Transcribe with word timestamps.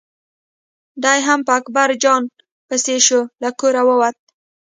دی 1.03 1.19
هم 1.27 1.39
په 1.47 1.51
اکبر 1.59 1.89
جان 2.03 2.23
پسې 2.67 2.95
شو 3.07 3.21
له 3.41 3.49
کوره 3.59 3.81
ووت. 3.87 4.17